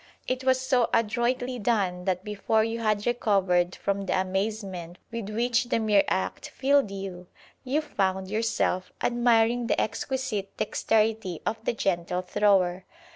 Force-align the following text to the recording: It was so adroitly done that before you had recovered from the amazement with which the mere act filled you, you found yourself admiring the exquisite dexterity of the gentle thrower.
It 0.27 0.43
was 0.43 0.59
so 0.59 0.89
adroitly 0.95 1.59
done 1.59 2.05
that 2.05 2.23
before 2.23 2.63
you 2.63 2.79
had 2.79 3.05
recovered 3.05 3.75
from 3.75 4.07
the 4.07 4.19
amazement 4.19 4.97
with 5.11 5.29
which 5.29 5.65
the 5.65 5.77
mere 5.77 6.03
act 6.07 6.49
filled 6.49 6.89
you, 6.89 7.27
you 7.63 7.81
found 7.81 8.27
yourself 8.27 8.91
admiring 9.03 9.67
the 9.67 9.79
exquisite 9.79 10.57
dexterity 10.57 11.39
of 11.45 11.63
the 11.65 11.73
gentle 11.73 12.23
thrower. 12.23 12.83